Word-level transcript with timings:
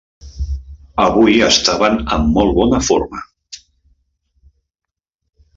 Avui 1.03 1.35
estaven 1.49 1.99
en 2.17 2.25
molt 2.39 2.57
bona 2.63 2.81
forma. 2.89 3.21